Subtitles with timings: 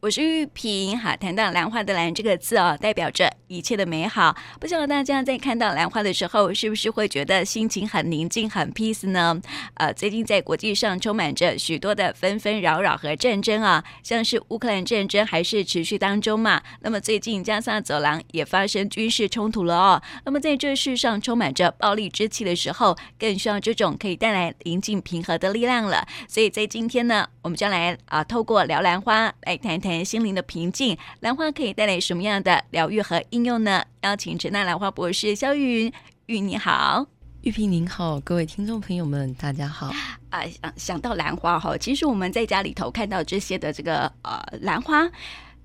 [0.00, 4.34] 我是玉萍，好，谈到兰花的“兰”这个字哦，代表着一切的美好。
[4.60, 9.38] 不知道大家在看到兰花的时候，是不是会觉得心情很宁静、很 peace 呢？
[9.74, 16.62] 呃，最近在国际上充满着许多的纷纷扰扰和战争啊，像是乌克兰战争还是持续当中嘛。
[16.80, 20.02] 那么最近加萨走廊也发生军事冲突了哦。
[20.24, 26.06] 那么在这世上充满着暴力之气的时候，更需要这种可以带来宁静平和的力量了。
[26.26, 29.98] 所以在今天呢，我们将来啊、透过聊兰花来谈谈。
[30.08, 33.84] 心灵的平静，兰花可以带来什么样的疗愈和应用呢？
[34.00, 35.92] 邀请陈大兰花博士肖玉云，
[36.26, 37.06] 玉你好，
[37.42, 39.86] 玉萍您好，各位听众朋友们，大家好。
[40.30, 45.08] 啊、呃，想想到兰花哈，其实我们在家里头看到这些的这个呃兰花，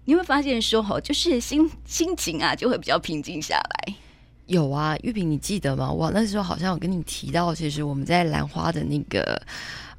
[0.06, 3.96] 你会发现说哈，就是心心情啊就会比较平静下来。
[4.46, 5.92] 有啊，玉萍，你记得吗？
[5.92, 9.42] 我那时候好像有跟你提到，其实我们在兰花的那个。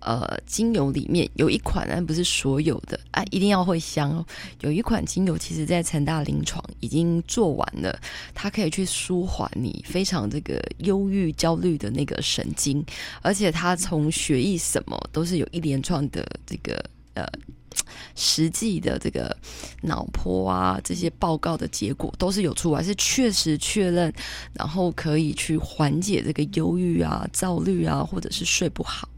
[0.05, 4.27] 呃，精油里面有一款，但不是所有的啊，一定要会香哦。
[4.61, 7.99] 有一款精油，其实在成大临床已经做完了，
[8.35, 12.85] 它可以去舒缓你非常这个忧郁、焦虑的那个神经，
[13.23, 17.27] 而且它从学艺什么都是有一连串的这个呃
[18.15, 19.37] 实际的这个
[19.83, 24.13] 脑波啊，这些报告的结果都是有出来，是确实确认，
[24.53, 29.09] 然后可以去缓解这个忧郁啊、躁虑啊，或者是睡不好。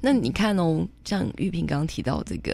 [0.00, 2.52] 那你看哦，像玉萍刚刚提到这个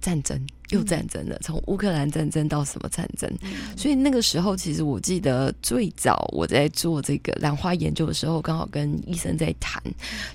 [0.00, 0.40] 战争，
[0.74, 3.30] 又战争了，从乌克兰战争到什么战争？
[3.76, 9.82] 所以那个时候，其实我记得最早我在做这个兰花研究的时候，刚好跟医生在谈，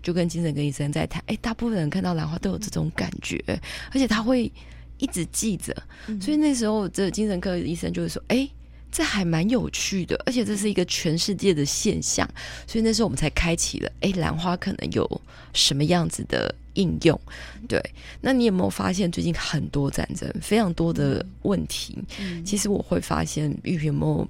[0.02, 1.24] 就跟精神科医生在谈。
[1.28, 3.44] 哎，大部分人看到兰花都有这种感觉，
[3.92, 4.52] 而且他会
[4.98, 5.76] 一直记着。
[6.22, 8.50] 所以那时候，这精神科医生就会说：“哎。”
[8.92, 12.28] 这还蛮有趣的，而且这是一个全世界的现象，
[12.66, 13.92] 所以那时候我们才开启了。
[14.02, 15.22] 哎，兰花可能有
[15.54, 17.20] 什么样子的应用？
[17.68, 17.84] 对，
[18.22, 21.98] 那你有没有发现最近很多战争，非常多的问题？
[22.20, 24.28] 嗯、其实我会发现，玉萍有没有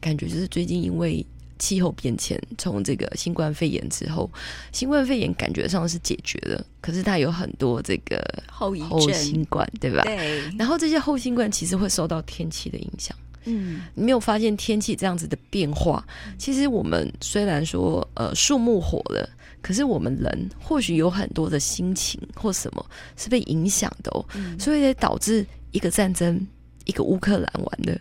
[0.00, 1.24] 感觉，就是最近因为
[1.58, 4.30] 气候变迁，从这个新冠肺炎之后，
[4.72, 10.02] 新冠肺炎感觉上是解决了，可是它有很多这个后遗症，后新冠，对吧？
[10.04, 10.42] 对。
[10.58, 13.16] 然后这些后新冠其实会受到天气的影响。
[13.48, 16.04] 嗯，你没有发现天气这样子的变化？
[16.36, 19.26] 其实我们虽然说呃树木火了，
[19.66, 26.46] 可是我们人或许有很多的心情或什么是被影响的哦，嗯、所以也导致一个战争，
[26.84, 28.00] 一个乌克兰完了。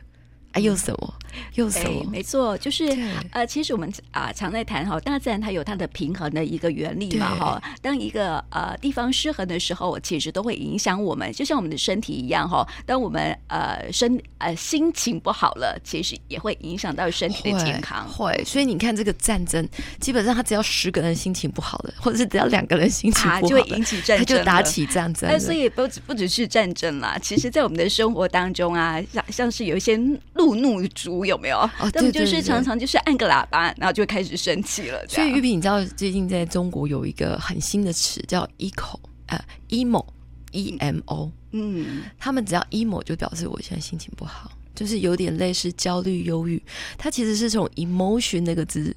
[0.53, 1.13] 还有什么？
[1.55, 1.69] 又？
[2.09, 2.85] 没错，就是
[3.31, 7.61] 呃，其实我们啊常在谈哈，大自然它有它的平衡的一个原理嘛哈。
[7.81, 12.65] 当一个呃地方失衡的时候，其实都会影响我们，就像我们的身体一样哈。
[12.85, 18.07] 当我们呃身呃心情不好了，其实也会影响到身体的健康。
[18.07, 19.67] 会，所以你看这个战争，
[19.99, 25.29] 基本上他只要十个人心情不好了， 或者是只要两个人心情不好，就会引起战争，就打起战争。
[25.29, 30.45] 那所以不不只是战争啦，其实在我们的生活当中啊，像像是有一些路。
[30.45, 31.57] 路怒族有没有？
[31.77, 35.05] 他、哦、们就是常常就是按个喇叭，然后就开始生气了。
[35.07, 41.31] 所以玉萍，你知道最近在中国有一个很新的词叫 “eco” 呃，emo，e m o。
[41.51, 46.61] 嗯，他们只要 emo 就表示我现在心情不好，就是有点类似焦虑、忧郁。
[46.97, 48.93] 它其实是从 emotion 那个字，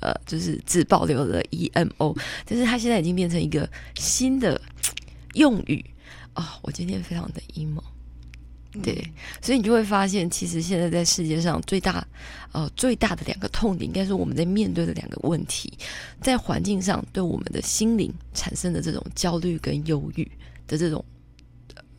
[0.00, 2.14] 呃，就是只保留了 e m o，
[2.44, 4.60] 但是它现在已经变成一个新的
[5.34, 5.82] 用语
[6.34, 6.60] 啊、哦。
[6.62, 7.82] 我今天非常的 emo。
[8.80, 9.06] 对，
[9.42, 12.06] 所以你就会发现，其实现在在世界上最大，
[12.52, 15.70] 呃，最大的两个痛点，应该是我们在面对的两个问题，
[16.22, 20.24] 在环境上对我们的心灵产生的这种焦虑跟忧郁
[20.66, 21.04] 的这种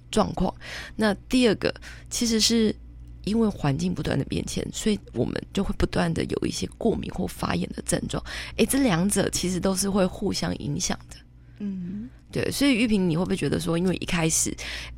[0.10, 0.52] 状况。
[0.96, 1.72] 那第二个，
[2.10, 2.76] 其实是
[3.24, 8.24] 因为环境不断的变迁，所以我们就会不断的有一些过敏或发炎的症状。
[8.56, 11.18] 诶，这两者其实都是会互相影响的。
[11.60, 12.10] 嗯。
[12.34, 14.50] 对，所以玉萍，你会不会觉得说，因为一开始，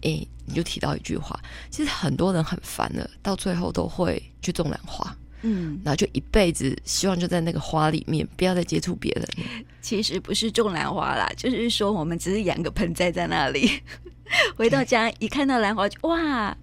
[0.01, 1.37] 哎，你就提到一句话，
[1.69, 9.27] 其实很多人很烦了，到最后都会去种兰花，嗯，然后就一辈子希望就在那个花里面，不要再接触别人。
[9.81, 13.69] 其实不是种兰花啦，就是说我们只是养个盆栽在那里，
[14.55, 16.57] 回到家一看到兰花就哇，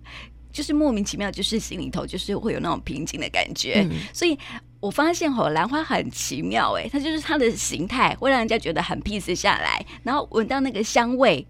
[0.51, 4.39] 就是莫名其妙，就是心里头就是会有那种平静的感觉，嗯、所以。
[4.83, 11.47] 我发现吼，兰花很奇妙哎，它就是它的形态会让人家觉得很 peace 下来，然后闻到那个香味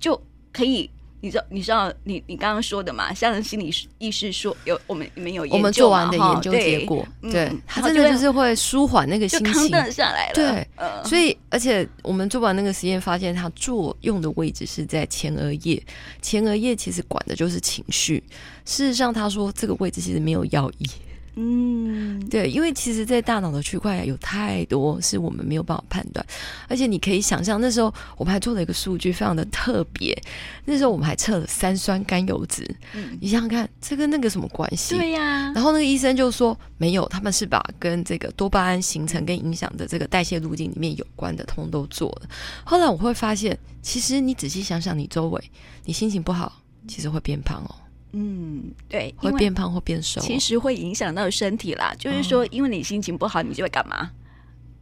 [0.00, 0.18] 就
[0.50, 0.90] 可以，
[1.20, 3.12] 你知道你知道你你刚刚说的嘛？
[3.12, 10.34] 像心理意识说有我们你们有我们做完的研究结果，对，它真的就是会舒缓那个心情，就下来了。
[10.34, 15.82] 对，嗯、所以而且我们做完那个实验，发现它作用的位置是在前额叶，
[16.22, 18.24] 前额叶其实管的就是情绪。
[18.64, 20.88] 事实上，他说这个位置其实没有药医。
[21.36, 26.24] 嗯，对，因为其实，在大脑的区块有太多是我们没有办法判断，
[26.68, 30.16] 而且你可以想象，那时候我们还做了一个数据，非常的特别。
[30.64, 34.96] 那时候我们还测了三酸甘油脂，嗯，你想想看，这跟那个什么关系？
[34.96, 35.52] 对呀、啊。
[35.54, 42.28] 然后那个医生就说没有，他们是把跟这个多巴胺形成跟影响的这个代谢路径里面有关的，通都做了。
[42.64, 45.42] 后来我会发现，其实你仔细想想，你周围，
[45.84, 47.74] 你心情不好，其实会变胖哦。
[48.12, 51.94] 嗯，对，会变胖或变瘦，其实会影响到身体啦。
[51.98, 54.10] 就是说，因为你心情不好，你就会干嘛？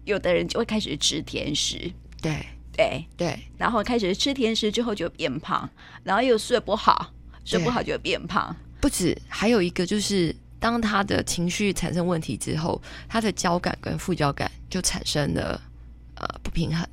[0.05, 1.93] 有的人就会开始吃甜食，
[2.23, 5.69] 对对对，然后开始吃甜食之后就变胖，
[6.03, 7.13] 然后又睡不好，
[7.45, 8.57] 睡不好就变胖。
[8.81, 15.61] 不止，还有一个就是，当他的情绪产生问题之后，他的交感跟副交感就产生了。
[16.20, 16.85] 呃，不平衡，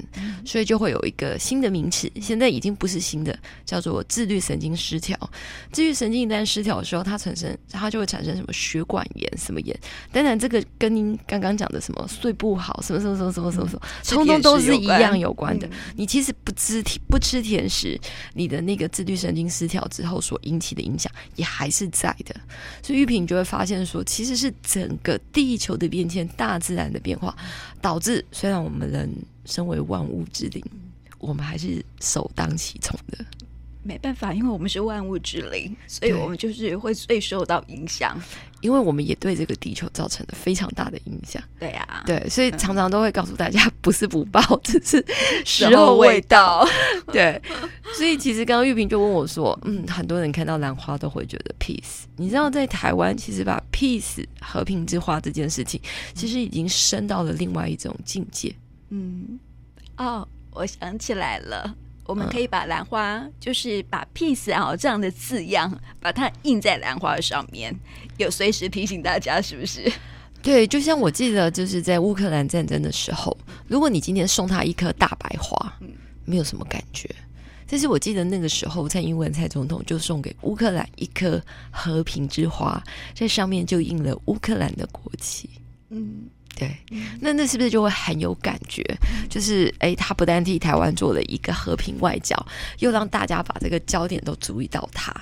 [0.46, 5.18] 所以就会有一个新的名词，现在已经不是新的，叫做自律神经失调。
[5.72, 9.76] 自律神经一旦失调的时候，它产生，它就会产生什么血管炎、什么炎。
[10.12, 15.68] 当然，这个跟您刚刚讲的什么睡不好、什么什么什么什么什么什么，通通都是一样有关的。
[15.96, 18.00] 你其实不吃甜不吃甜食，
[18.34, 22.36] 你的那个自律神经失调之后所引起的影响也还是在的。
[22.84, 27.36] 所以玉萍就会发现说，其实是整个地球的变迁、大自然的变化
[27.86, 29.08] 导致，虽然我们人。
[29.46, 30.66] 身为万物之灵，
[31.20, 33.24] 我们还是首当其冲的。
[33.86, 38.20] 没办法，因为我们是万物之灵，所以我们就是会最受到影响。
[38.62, 41.40] 因为我们也对这个地球造成了非常大的影响。
[41.60, 45.06] 对呀、啊，对，所以常常都会告诉大家，不是不报，只是
[45.46, 46.68] 时候未到。
[47.14, 47.40] 对，
[47.96, 52.06] 所以其实刚刚玉萍就问我说：“嗯，很多人看到兰花都会觉得 peace。
[52.16, 55.80] 你知道，在台湾，其实把 peace 和平之花这件事情，
[56.16, 58.56] 其实已经升到了另外一种境界。”
[58.90, 59.40] 嗯，
[59.98, 67.76] 哦，我想起来了，我们可以把兰花，嗯、就是把 peace 啊这样的字样，把它印在兰花上面，
[68.18, 69.92] 有随时提醒大家，是不是？
[70.42, 73.36] 对，就像我记得，就是在乌克兰战争的时候，
[73.68, 75.74] 如果你今天送他一颗大白花，
[76.24, 77.10] 没有什么感觉，
[77.68, 81.42] 但是我记得那个时候，蔡英文蔡总统就送给乌克兰一颗
[81.72, 82.84] 和平之花，
[83.16, 85.50] 在上面就印了乌克兰的国旗，
[85.90, 86.30] 嗯。
[86.56, 86.74] 对，
[87.20, 88.82] 那那是不是就会很有感觉？
[89.30, 92.34] 就是哎，他不但替台湾做了一个和平外交，
[92.80, 95.14] 又让大家把这个焦点都注意到他。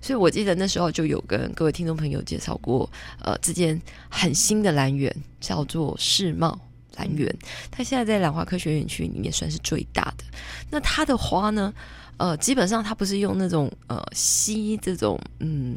[0.00, 2.88] 所以我记得那时候就有跟各位听众朋友介绍过，
[3.20, 6.56] 呃，这间很新的兰园叫做世贸
[6.94, 7.36] 兰园，
[7.70, 10.24] 它现在在兰花科学园区里面算是最大的。
[10.70, 11.74] 那它的花呢，
[12.16, 15.76] 呃，基本上它不是用那种呃吸这种嗯。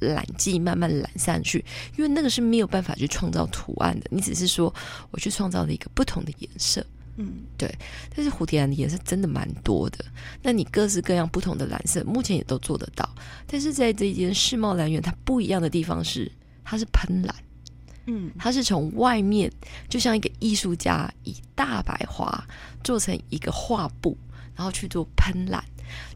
[0.00, 1.64] 染剂慢慢染上去，
[1.96, 4.06] 因为那个是没有办法去创造图案的。
[4.10, 4.72] 你只是说
[5.10, 6.84] 我去创造了一个不同的颜色，
[7.16, 7.72] 嗯，对。
[8.14, 10.04] 但是蝴蝶兰的颜色真的蛮多的，
[10.42, 13.08] 那你各式各样不同的蓝色，目前也都做得到。
[13.46, 16.30] 但是在这一间世贸兰园，它不一样的地方是，
[16.64, 17.34] 它是喷蓝，
[18.06, 19.50] 嗯，它是从外面
[19.88, 22.46] 就像一个艺术家以大白花
[22.82, 24.16] 做成一个画布，
[24.54, 25.64] 然后去做喷蓝，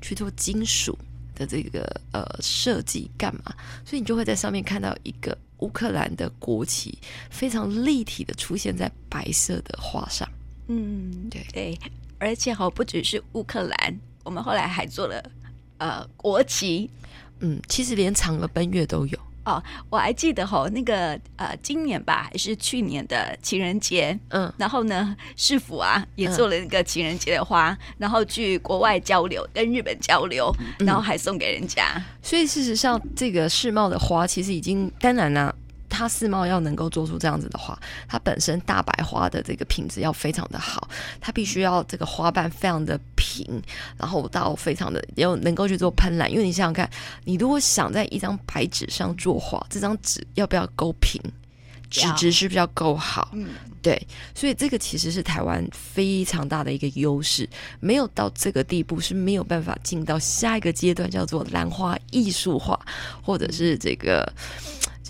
[0.00, 0.98] 去做金属。
[1.34, 1.82] 的这个
[2.12, 3.54] 呃设计干嘛？
[3.84, 6.98] 所以你就会在上面看到一个乌克兰的国旗，
[7.30, 10.28] 非常立体的出现在白色的画上。
[10.68, 11.78] 嗯，对对，
[12.18, 15.22] 而且好不只是乌克兰，我们后来还做了
[15.78, 16.88] 呃国旗。
[17.40, 19.18] 嗯，其实连嫦娥奔月都有。
[19.44, 31.92] 哦，我还记得吼，那个呃，今年吧，还是去年的情人节，嗯，然后呢，市府啊也做了那个情人节的花，嗯，然后去国外交流，跟日本交流，然后还送给人家。
[31.96, 35.54] 嗯，所以事实上，这个世贸的花其实已经当然了。
[35.92, 40.88] 它世茂要能够做出这样子的话，它本身大白花的这个品质要非常的好，
[41.20, 43.62] 它必须要这个花瓣非常的平，
[43.98, 46.30] 然后到非常的要能够去做喷染。
[46.30, 46.90] 因为你想想看，
[47.24, 51.20] 你如果想在一张白纸上作画，这张纸要不要够平？
[51.90, 53.28] 纸质是不是要够好？
[53.34, 53.50] 嗯，
[53.82, 54.00] 对，
[54.34, 57.46] 所以这个其实是台湾非常大的一个优势。
[57.80, 62.80] 没有到这个地步是没有办法进到下一个阶段，叫做兰花艺术化，
[63.22, 64.26] 或者是这个。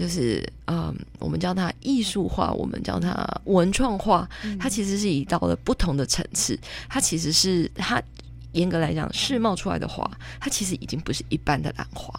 [0.02, 4.28] 就是嗯，我们叫它艺术化，我们叫它文创化，
[4.58, 6.58] 它其实是已到了不同的层次。
[6.88, 8.02] 它其实是它
[8.50, 12.12] 严格来讲，世贸出来的花，它其实已经不是一般的兰花，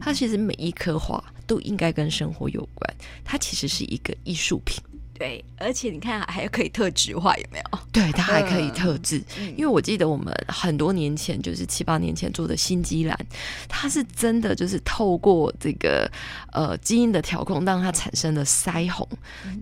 [0.00, 4.82] 它其实每一颗花都应该跟生活有关，它其实是一个艺术品。
[5.18, 7.78] 对，而且你看，还可以特质化，有没有？
[7.90, 9.22] 对，它还可以特制。
[9.38, 13.18] 嗯，因为我记得我们很多年前，就是七八年前做的心机兰，
[13.66, 16.10] 它是真的就是透过这个
[16.52, 19.08] 呃基因的调控，让它产生了腮红。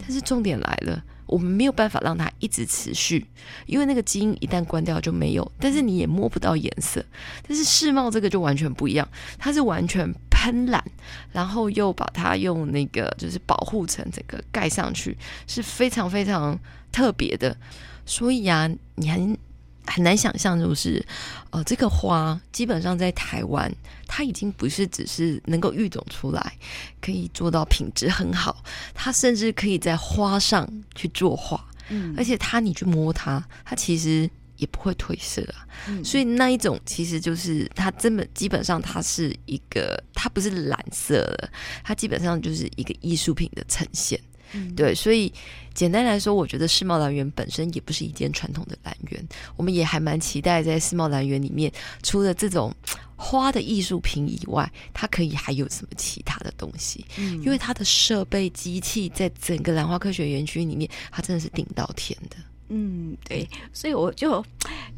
[0.01, 3.25] 但是重点来了，我们没有办法让它一直持续，
[3.67, 7.05] 因为那个基因一旦关掉就没有，但是你也摸不到颜色。
[7.47, 9.09] 但是世茂这个就完全不一样，
[9.39, 10.13] 它是完全。
[10.45, 10.85] 喷染，
[11.33, 16.59] 然后又把它用那个就是保护层整个盖上去，是非常非常
[16.93, 17.57] 特别的。
[18.05, 19.39] 所以啊，你很
[19.87, 21.03] 很难想象，就是
[21.49, 23.75] 呃，这个花基本上在台湾，
[24.07, 26.53] 它已经不是只是能够育种出来，
[27.01, 34.29] 可以做到品质很好，它甚至可以在花上去作画，嗯，而且它你去摸它，它其实。
[34.65, 41.51] 也不会褪色啊，嗯、所以那一种其实就是它根本基本上它是一个，它不是蓝色的，
[41.85, 44.19] 它基本上就是一个艺术品的呈现。
[44.53, 45.33] 嗯、对，所以
[45.75, 51.71] 简单来说，我觉得世贸兰园本身也不是一间传统的兰园，我们也还蛮期待在世贸兰园里面，
[52.05, 52.73] 除了这种
[53.17, 57.05] 花的艺术品以外，它可以还有什么其他的东西？
[57.19, 62.37] 嗯、因为它的设备机器在整个兰花科学园区里面，它真的是顶到天的。
[62.69, 64.43] 嗯，对，所以我就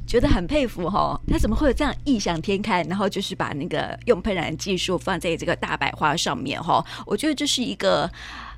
[0.07, 8.09] 觉得很佩服哈，他怎么会有这样异想天开，然后就是把那个用喷染技术放在这个大白花上面哈，我觉得这是一个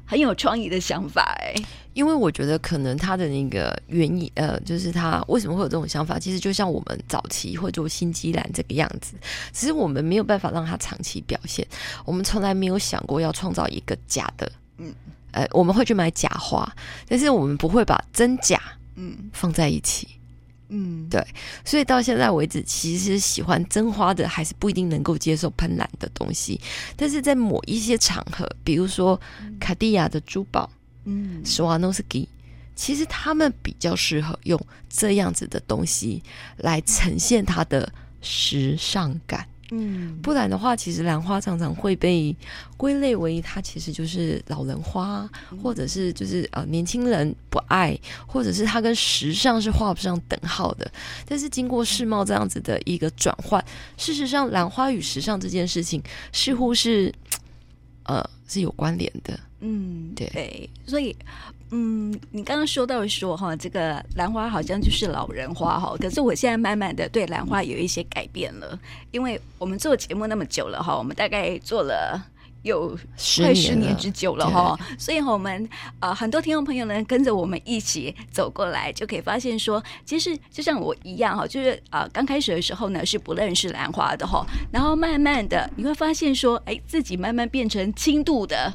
[0.04, 1.54] 很有创意的想法哎，
[1.94, 9.14] 因为我觉得可能他的那个原因呃，就是他为什么会有这种想法，其实就像我们早期会做新机兰这个样子，
[9.52, 11.66] 其实我们没有办法让他长期表现，
[12.04, 14.94] 我们从来没有想过要创造一个假的，嗯，
[15.32, 16.70] 呃，我们会去买假花，
[17.08, 18.60] 但是我们不会把真假。
[19.00, 20.08] 嗯，放在一起，
[20.70, 21.24] 嗯，对，
[21.64, 26.60] 所以到现在为止，其实喜欢真花的还是不一定能够接受喷染的东西。
[26.96, 29.20] 但是在某一些场合，比如说
[29.60, 30.68] 卡地亚的珠宝，
[31.04, 32.28] 嗯，史瓦诺斯基，
[32.74, 36.20] 其实他们比较适合用这样子的东西
[36.56, 39.46] 来呈现它的时尚感。
[39.70, 42.34] 嗯，不然的话，其实兰花常常会被
[42.76, 45.28] 归类为它其实就是老人花，
[45.62, 50.90] 或者是就是呃年轻人不爱，或者是它跟时尚是画不上等号的。
[51.26, 53.62] 但是经过世贸这样子的一个转换，
[53.96, 57.14] 事实上兰花与时尚这件事情似乎是
[58.04, 59.38] 呃是有关联的。
[59.60, 61.14] 嗯，对，对，所以。
[61.70, 68.78] 嗯，你刚刚说到说哈，这个兰花好像就是老人花哈，可是我现在慢慢的对兰花有一些改变了，
[69.10, 72.24] 因为我们做节目那么久了哈，我们大概做了
[72.62, 72.96] 有
[73.38, 75.68] 快十年之久了哈，所以我们
[76.00, 88.72] 呃很多听众朋友呢跟着我们一起走过来，就可以发现说，其实就像我一样哈，就是呃刚开始的时候呢是不认识兰花的哈，然后慢慢的你会发现说，哎，自己慢慢变成轻度的。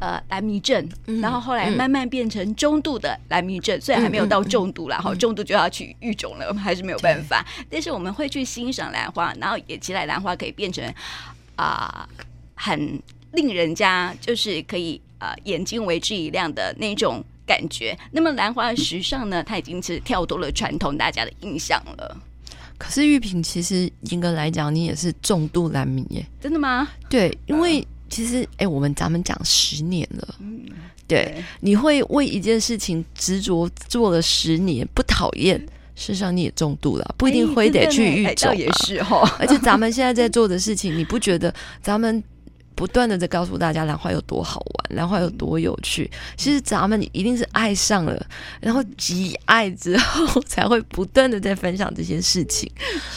[0.00, 0.86] 呃，兰迷症，
[1.22, 7.46] 然后后来慢慢变成中度的兰迷症，虽然还没有到重度啦，哈，重度就要去育种了，还是没有办法。
[7.70, 10.84] 但是我们会去欣赏兰花，然后也期待兰花可以变成
[11.54, 12.24] 啊、呃，
[12.54, 13.00] 很
[13.32, 17.96] 令人家就是可以啊、呃，眼睛为之一亮的那种感觉。
[18.10, 22.16] 那么兰花的时尚呢，它已经是跳脱了传统大家的印象了。
[22.76, 26.26] 可是玉萍，其实严格来讲，你也是重度兰迷耶？
[26.40, 26.88] 真的吗？
[27.08, 27.86] 对，因为。
[28.08, 30.64] 其实，哎，我们咱们讲十年了，嗯，
[31.08, 35.58] 对，你会为一件事情执着做了十年，不讨厌，
[35.96, 39.20] 事实上你也重度了，不一定非得去育种，也是哈。
[39.38, 42.22] 而且咱们现在在做的事情，你不觉得咱们
[42.74, 46.10] 不断的在告诉大家兰花有多好玩，兰花有多有趣？
[46.36, 48.26] 其实咱们一定是爱上了，
[48.60, 52.70] 然后极爱之后，才会不断的在分享这些事情。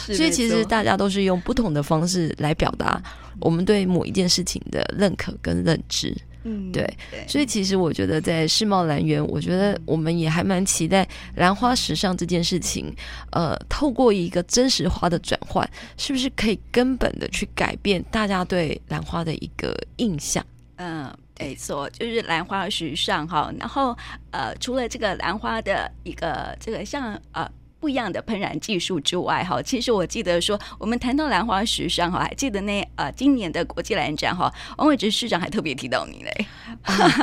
[0.06, 3.02] 所以其实大家都是用不同的方式来表达。
[3.40, 6.12] 我们对某一件事情的认可跟认知，
[6.44, 6.88] 嗯，对，
[7.26, 12.94] 所以其实我觉得在世贸兰园，我觉得我们也还蛮期待兰花时尚这件事情，
[13.32, 20.44] 呃，透过一个真实花的转换，是不是可以根本的去改变大家对兰花的一个印象？
[20.76, 23.96] 嗯，没错，就是兰花时尚哈，然后
[24.30, 27.50] 呃，除了这个兰花的一个这个像呃。
[27.80, 36.46] 不一样的喷染技术之外，哈，其实我记得说，我们谈到兰花时尚，哈，还记得那呃，今年的国际兰展，哈，王伟植市长还特别提到你嘞。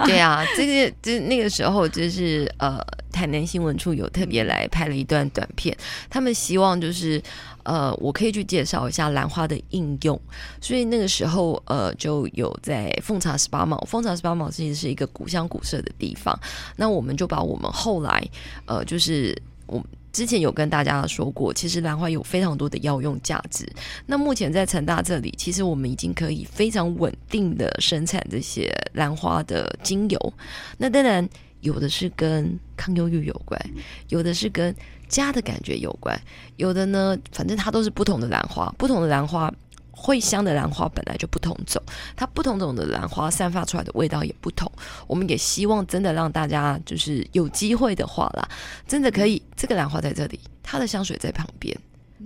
[0.06, 2.80] 对啊，这个就是那个时候，就是呃，
[3.12, 5.76] 台南新闻处有特别来拍了一段短片，
[6.10, 7.22] 他们希望就是
[7.64, 10.18] 呃，我可以去介绍一下兰花的应用，
[10.62, 16.40] 所以那个时候呃，就有在奉茶十八卯，奉茶十八卯其实是一个古香古色的地方，
[16.78, 18.26] 那我们就把我们后来
[18.66, 19.84] 呃，就是我。
[20.16, 23.70] 之前有跟大家说过，其实兰花有非常多的药用价值。
[24.06, 30.34] 那目前在成大这里，其实我们已经可以非常稳定的生产这些兰花的精油。
[30.78, 31.28] 那当然
[31.60, 33.60] 有的是跟抗忧郁有关，
[34.08, 34.74] 有的是跟
[35.10, 36.18] 家的感觉有关，
[36.56, 39.54] 有的呢，反正它都是不同的兰花，不同的兰花。
[39.96, 41.82] 会香的兰花本来就不同种，
[42.16, 44.72] 它不同种的兰花散发出来的味道也不同。
[45.08, 48.48] 我们也希望真的让大家就是有机会的话啦，
[48.88, 51.76] 真的可以这个兰花在这里，它的香水在旁边，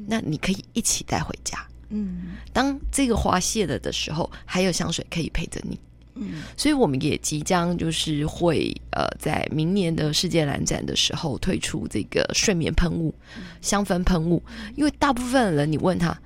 [0.08, 1.58] 那你可以一起带回家。
[1.90, 5.80] 嗯，当这个花谢了的时候，还有香水可以陪着你。
[6.16, 13.14] 嗯，所以我们也即将就是会呃，在明年的世界兰展的时候推出这个睡眠喷雾、
[13.62, 14.44] 香氛喷雾，
[14.76, 16.20] 因为大部分人你问他，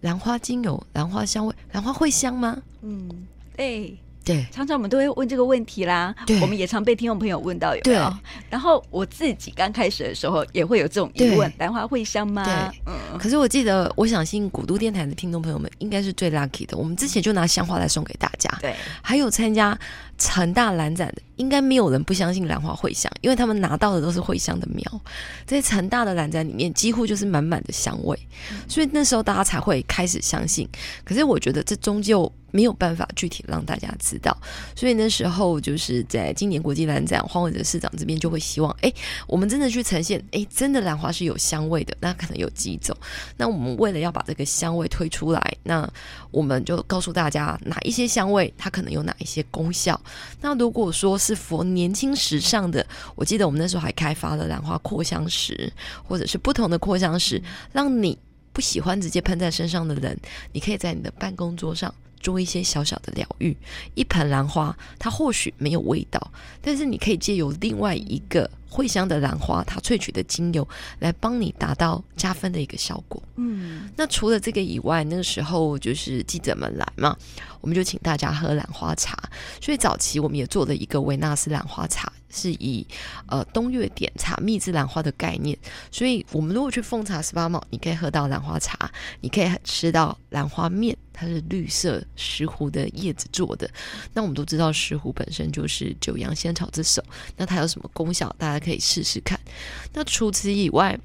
[0.00, 2.56] 兰花精油、兰花香味、兰花会香吗？
[2.82, 3.26] 嗯，
[3.56, 3.96] 对。
[4.22, 6.14] 对，常常我们都会问这个问题啦。
[6.26, 7.98] 对，我们也常被听众朋友问到有没有？
[7.98, 8.16] 对。
[8.50, 12.44] 然后我自己刚开始的时候也会有这种疑问：兰花会香吗？
[12.44, 12.80] 对。
[12.86, 13.18] 嗯。
[13.18, 16.76] 可是我记得，我相信古都电台的听众朋友们应该是最 lucky 的。
[16.76, 18.50] 我们之前就拿香花来送给大家。
[18.60, 18.76] 对。
[19.00, 19.76] 还有参加
[20.20, 25.00] 成大兰展的，应该没有人不相信兰花会香，因为他们拿到的都是会香的苗。
[25.44, 28.16] 在成大的兰展里面，几乎就是满满的香味，
[28.68, 30.68] 所以那时候大家才会开始相信。
[31.04, 32.30] 可是我觉得这终究。
[32.52, 34.36] 没有办法具体让大家知道，
[34.74, 38.92] 所以那时候就是在今年国际兰展，黄伟哲市长这边就会希望，哎，
[39.28, 42.92] 我们真的去呈现，哎，真的兰花是有香味的，那可能有几种。
[43.36, 45.88] 那我们为了要把这个香味推出来，那
[46.32, 50.00] 我们就告诉大家哪一些香味它可能有哪一些功效。
[50.40, 55.72] 那如果说是佛年轻时尚的，我记得我们那时候还开发了兰花扩香石，
[56.06, 58.18] 或者是不同的扩香石，让你
[58.52, 60.18] 不喜欢直接喷在身上的人，
[60.52, 61.94] 你可以在你的办公桌上。
[62.20, 63.56] 做一些小小的疗愈，
[63.94, 70.66] 一盆兰花，它或许没有味道，但是你可以借由另外一个茴香的兰花，它萃取的精油
[71.00, 73.22] 来帮你达到加分的一个效果。
[73.36, 77.16] 嗯，那除了这个以外，那个时候就是记者们来嘛，
[77.60, 79.18] 我们就请大家喝兰花茶，
[79.60, 82.12] 所以早期我们也做了一个维纳斯兰花茶。
[82.30, 82.86] 是以
[83.26, 85.56] 呃东岳点茶蜜制兰花的概念，
[85.90, 93.68] 所以我们如果去奉茶十八茂，你可以喝到兰花茶，你可以吃到兰花面，它是绿色石斛的叶子做的。
[94.14, 97.02] 那我们都知道石斛本身就是九阳仙草之首，
[97.36, 98.34] 那它有什么功效？
[98.38, 99.38] 大家可以试试看。
[99.92, 100.98] 那除此以外，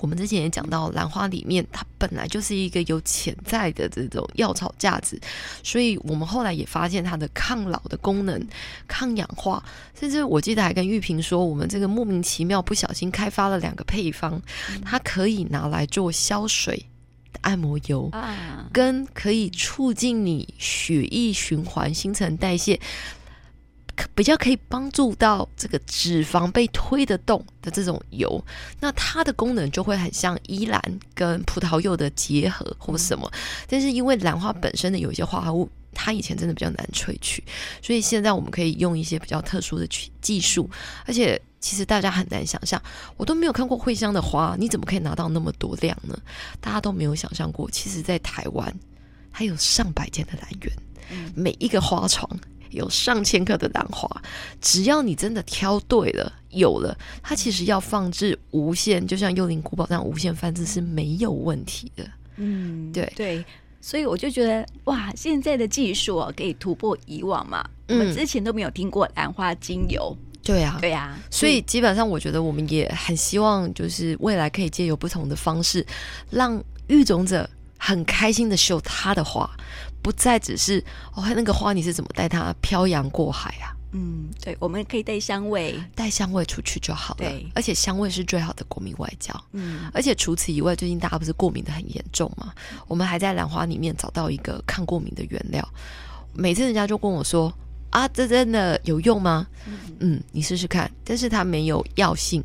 [0.00, 5.20] 我们之前也讲到，兰花里面它本来就是一个有潜在的这种药草价值，
[5.62, 8.40] 所以我们后来也发现它的抗老的功能、
[8.88, 9.62] 抗氧化，
[9.98, 14.40] 甚至我记得还跟玉萍说，我们这个莫名其妙不小心开发了两个配方，
[14.84, 16.86] 它可以拿来做消水
[17.42, 18.10] 按摩油，
[18.72, 22.80] 跟可以促进你血液循环、新陈代谢。
[24.14, 28.42] 比较可以帮助到这个脂肪被推得动的这种油，
[28.80, 30.80] 那它的功能就会很像依兰
[31.14, 33.30] 跟葡萄柚的结合或什么。
[33.68, 37.42] 但是因为兰花本身的有一些化合物，它以前真的比较难萃取，
[37.82, 39.86] 所以现在我们可以用一些比较特殊的
[40.20, 40.68] 技术。
[41.06, 42.80] 而且其实大家很难想象，
[43.16, 46.18] 我都没有看过会香的花，你怎么可以拿到那么多量呢？
[46.60, 48.74] 大家都没有想象过，其实在台湾
[49.30, 50.72] 还有上百间的兰园，
[51.34, 52.28] 每一个花床。
[52.72, 54.08] 有上千颗的兰花，
[54.60, 62.04] 只要你真的挑对了，有了，它其实要放置无限，就像幽灵古堡这样无限繁殖是没有问题的。
[62.36, 63.44] 嗯，对对，
[63.80, 67.64] 所以我就觉得哇，现在的技术啊，可以突破以往嘛。
[67.88, 70.16] 我们之前都没有听过兰花精油。
[70.42, 75.86] 对啊，对啊，所以基本上我觉得我们也很希望，就是未来可以借由不同的方式，
[76.30, 79.48] 让育种者很开心的秀他的花。
[80.02, 80.82] 不再只是
[81.14, 83.72] 哦，那个花你是怎么带它漂洋过海啊？
[83.94, 87.18] 嗯，对，我们可以带香味，带香味出去就好了。
[87.18, 89.32] 对，而且香味是最好的国民外交。
[89.52, 92.54] 嗯，而且除此以外，最近大家不是过敏的很严重吗？
[92.88, 95.66] 我们还在兰花里面找到一个抗过敏的原料。
[96.32, 97.52] 每次人家就跟我说
[97.90, 99.46] 啊，这真的有用吗？
[99.66, 100.90] 嗯，嗯，你试试看。
[101.04, 102.42] 但是它没有药性，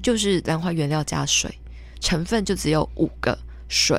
[0.00, 1.52] 就是兰花原料加水，
[1.98, 3.36] 成分就只有五个。
[3.70, 3.98] 水，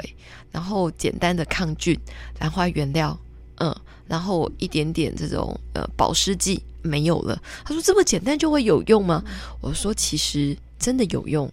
[0.51, 1.97] 然后简单的抗菌，
[2.39, 3.17] 兰花原料，
[3.55, 3.75] 嗯，
[4.07, 7.41] 然后一点点这种呃保湿剂没有了。
[7.65, 9.23] 他说这么简单就会有用吗？
[9.62, 11.51] 我说其实真的有用，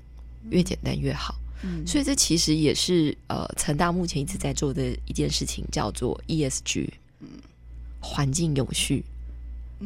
[0.51, 1.35] 越简单越好。
[1.63, 6.89] 嗯，所以这其实也是呃成大目前一直在做的一件事情，叫做 ESG，
[7.21, 7.29] 嗯，
[8.01, 9.05] 环境永续。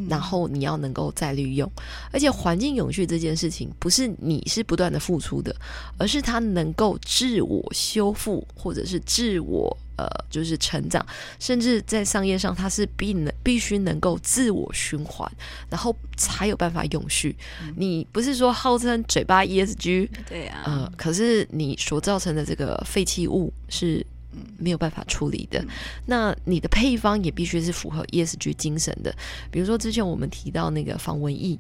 [0.09, 1.71] 然后你要能够再利用，
[2.11, 5.55] 而且环境永续这件事情不是你是不断的付出的，
[5.99, 11.05] 而是它能够自我修复，或者是自我呃就是成长，
[11.39, 15.31] 甚至在商业上它是必能必须能够自我循环，
[15.69, 17.37] 然后才有办法永续。
[17.63, 24.05] 嗯、你不是说号称嘴巴 ESG 对啊，呃，可是你所造成的这个废弃物是。
[24.59, 25.65] 没有办法处理的，
[26.07, 29.15] 那你的配方也必须是符合 ESG 精神的。
[29.51, 31.59] 比如说之前我们提到那个防蚊液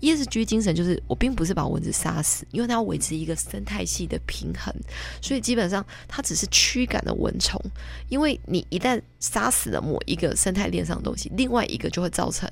[0.00, 4.74] ，ESG 精神就是我并不是把蚊子杀死，因为它要维持一个生态系的平衡，
[5.20, 7.60] 所以基本上它只是驱赶了蚊虫。
[8.08, 12.48] 因为你一旦杀死了某一个生态链上的东西，另外一个就会造成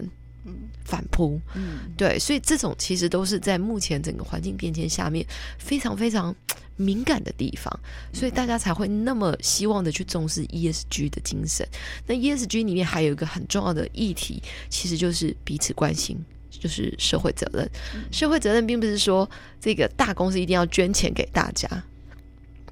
[0.84, 1.40] 反扑。
[1.54, 5.26] 嗯，对，所以这种其实都是在目前整个环境变迁下面
[5.58, 6.34] 非常非常
[6.76, 7.70] 敏感的地方，
[8.12, 11.66] 所以大家才会那么希望的去重视 ESG 的精神。
[12.06, 16.16] 那 ESG 里面还有一个很重要的议题，其实就是彼此关心，
[16.50, 17.70] 就是社会责任。
[18.10, 19.28] 社会责任并不是说
[19.60, 21.68] 这个大公司一定要捐钱给大家，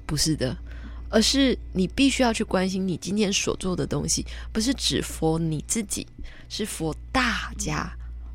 [0.05, 0.57] 不是的。
[1.09, 6.05] 而是你必须要去关心你今天所做的东西，不是只 for 你自己，
[6.47, 7.91] 是 for 大家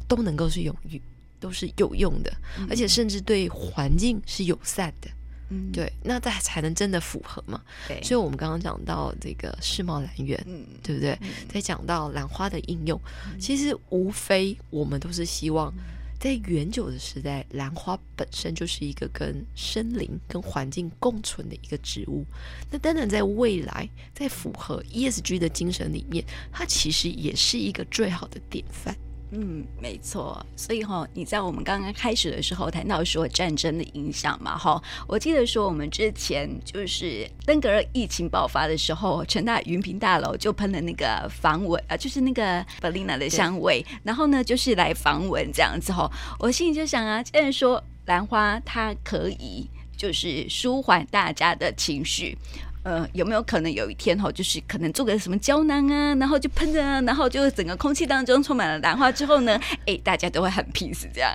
[0.09, 1.01] 都能够是有用，
[1.41, 2.33] 都是有用的，
[2.69, 5.09] 而且甚至对环境是友善的。
[5.51, 7.61] 嗯，对，那才才能真的符合嘛。
[7.87, 11.19] 对，所以我们刚刚讲到这个世贸兰园，嗯，对不对？
[11.49, 12.99] 再讲到兰花的应用，
[13.39, 15.73] 其实无非我们都是希望。
[16.25, 22.25] 在远久的时代，兰花本身就是一个跟森林、跟环境共存的一个植物。
[22.71, 28.97] 那当然，在未来，在符合 ESG 的精神里面，它其实也是一个最好的典范。
[29.37, 30.45] 嗯，没错。
[30.55, 46.09] 所以哈，你在我们刚刚开始的时候谈到说战争的影响嘛，哈，我记得说我们之前就是登革热疫情爆发的时候，成大云平大楼就喷了那个防蚊啊，就是那个 Bellina 的香味，然后呢就是来防蚊这样子哈。
[46.39, 52.39] 我心里就想啊，既然说兰花它可以就是舒缓大家的情绪。
[52.85, 61.33] 呃，有没有可能有一天哈，就是可能做个什么胶囊啊，然后就喷着，然后就整个空气当中充满了兰花之后呢，哎，大家都会很 peace 这样。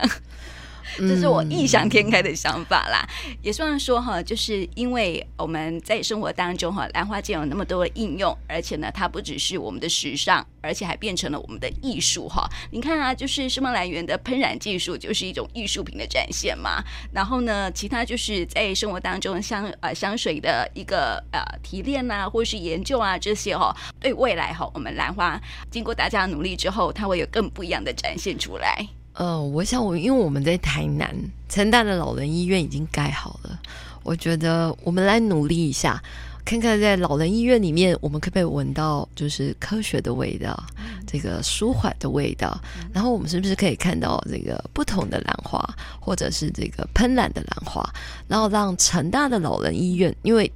[0.97, 12.49] 这是我异想天开的想法啦，嗯、也算说哈，就是因为我们在生活当中哈，兰花既有那么多的应用，而且呢，它不只是我们的时尚，而且还变成了我们的艺术哈。
[12.71, 16.83] 你看啊，就是世贸来源的喷染技术就是一种艺术品的展现嘛。
[17.13, 25.39] 然后呢，其他就是在生活当中香呃香水的一个呃提炼啊，或是研究啊这些哈，对未来哈，我们兰花
[25.71, 28.87] 经过大家的努力之后，它会有更不一样的展现出来。
[29.19, 31.13] 呃，我想我因为我们在台南
[31.49, 33.59] 成大的老人医院已经盖好了，
[34.01, 36.01] 我觉得我们来努力一下，
[36.45, 40.57] 看看在老人医院里面，我们可不可以闻到就是科学的味道，
[41.05, 42.57] 这个舒缓的味道，
[42.93, 45.61] 然后我们是不是可以看到这个不同的兰花，
[45.99, 47.83] 或者是这个喷染的兰花，
[48.25, 50.49] 然后让成大的老人医院，因为。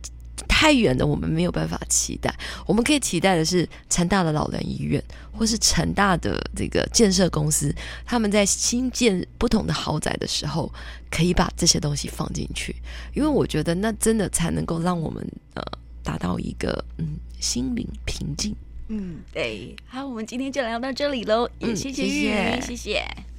[0.64, 2.34] 太远的，我们没有办法期待。
[2.66, 10.72] 我们可以期待的是成大的老人医院，或是成大的这个建设公司，他们在新建不同的豪宅的时候，
[11.12, 12.74] 可以把这些东西放进去。
[13.14, 15.22] 因为我觉得那真的才能够让我们
[15.56, 15.62] 呃
[16.02, 18.56] 达到一个嗯心灵平静。
[18.88, 19.76] 嗯，对。
[19.86, 22.62] 好，我们今天就聊到这里喽，也谢谢玉，谢谢。
[22.62, 23.33] 谢谢。